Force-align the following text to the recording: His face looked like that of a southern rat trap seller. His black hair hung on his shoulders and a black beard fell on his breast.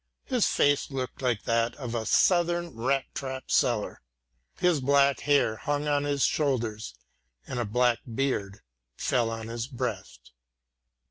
His 0.25 0.47
face 0.47 0.89
looked 0.89 1.21
like 1.21 1.43
that 1.43 1.75
of 1.75 1.93
a 1.93 2.07
southern 2.07 2.75
rat 2.75 3.05
trap 3.13 3.51
seller. 3.51 4.01
His 4.57 4.81
black 4.81 5.19
hair 5.19 5.57
hung 5.57 5.87
on 5.87 6.05
his 6.05 6.25
shoulders 6.25 6.95
and 7.45 7.59
a 7.59 7.65
black 7.65 7.99
beard 8.15 8.61
fell 8.97 9.29
on 9.29 9.47
his 9.47 9.67
breast. 9.67 10.31